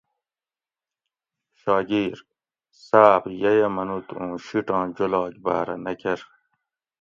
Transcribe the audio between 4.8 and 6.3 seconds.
جولاگ باۤرہ نہ کرۤ